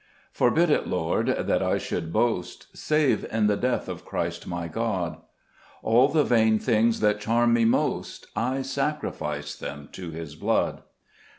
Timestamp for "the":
3.45-3.55, 6.07-6.23